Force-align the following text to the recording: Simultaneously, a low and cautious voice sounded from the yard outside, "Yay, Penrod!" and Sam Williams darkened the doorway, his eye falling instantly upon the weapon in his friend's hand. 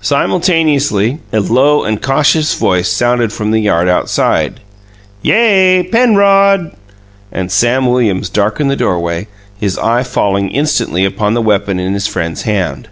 Simultaneously, 0.00 1.18
a 1.32 1.40
low 1.40 1.82
and 1.82 2.00
cautious 2.00 2.54
voice 2.54 2.88
sounded 2.88 3.32
from 3.32 3.50
the 3.50 3.58
yard 3.58 3.88
outside, 3.88 4.60
"Yay, 5.22 5.82
Penrod!" 5.82 6.70
and 7.32 7.50
Sam 7.50 7.84
Williams 7.88 8.28
darkened 8.28 8.70
the 8.70 8.76
doorway, 8.76 9.26
his 9.58 9.76
eye 9.76 10.04
falling 10.04 10.50
instantly 10.52 11.04
upon 11.04 11.34
the 11.34 11.42
weapon 11.42 11.80
in 11.80 11.94
his 11.94 12.06
friend's 12.06 12.42
hand. 12.42 12.86